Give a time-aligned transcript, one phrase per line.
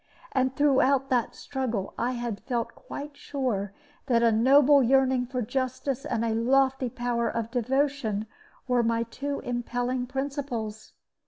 [0.31, 3.71] And throughout that struggle I had felt quite sure
[4.07, 8.25] that a noble yearning for justice and a lofty power of devotion
[8.67, 10.93] were my two impelling principles.